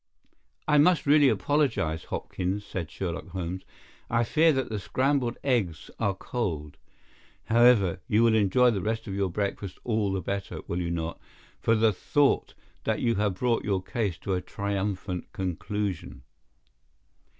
[0.67, 3.61] "I must really apologize, Hopkins," said Sherlock Holmes.
[4.09, 6.77] "I fear that the scrambled eggs are cold.
[7.45, 11.19] However, you will enjoy the rest of your breakfast all the better, will you not,
[11.59, 16.23] for the thought that you have brought your case to a triumphant conclusion."